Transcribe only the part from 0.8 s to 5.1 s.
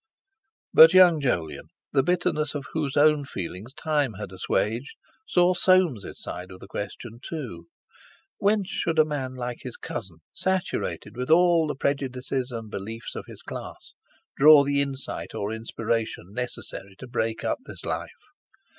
young Jolyon, the bitterness of whose own feelings time had assuaged,